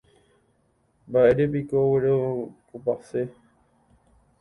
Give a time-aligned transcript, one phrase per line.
[1.07, 3.21] Mba'érepiko oguerekopase.